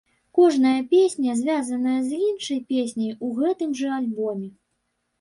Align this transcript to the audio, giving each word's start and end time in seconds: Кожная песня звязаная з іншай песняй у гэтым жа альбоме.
Кожная 0.37 0.79
песня 0.93 1.35
звязаная 1.43 1.95
з 2.07 2.23
іншай 2.31 2.65
песняй 2.75 3.15
у 3.25 3.33
гэтым 3.39 3.69
жа 3.85 3.89
альбоме. 4.03 4.55